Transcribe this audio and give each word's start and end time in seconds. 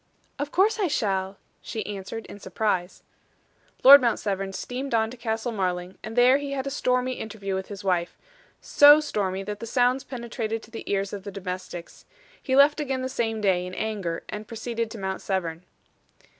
"Of 0.39 0.51
course 0.51 0.79
I 0.79 0.87
shall," 0.87 1.37
she 1.61 1.85
answered, 1.85 2.25
in 2.25 2.39
surprise. 2.39 3.03
Lord 3.83 4.01
Mount 4.01 4.17
Severn 4.17 4.51
steamed 4.51 4.95
on 4.95 5.11
to 5.11 5.15
Castle 5.15 5.51
Marling, 5.51 5.95
and 6.01 6.15
there 6.15 6.39
he 6.39 6.53
had 6.53 6.65
a 6.65 6.71
stormy 6.71 7.11
interview 7.19 7.53
with 7.53 7.67
his 7.67 7.83
wife 7.83 8.17
so 8.59 8.99
stormy 8.99 9.43
that 9.43 9.59
the 9.59 9.67
sounds 9.67 10.03
penetrated 10.03 10.63
to 10.63 10.71
the 10.71 10.89
ears 10.91 11.13
of 11.13 11.23
the 11.23 11.29
domestics. 11.31 12.05
He 12.41 12.55
left 12.55 12.79
again 12.79 13.03
the 13.03 13.09
same 13.09 13.41
day, 13.41 13.63
in 13.63 13.75
anger, 13.75 14.23
and 14.27 14.47
proceeded 14.47 14.89
to 14.89 14.97
Mount 14.97 15.21
Severn. 15.21 15.65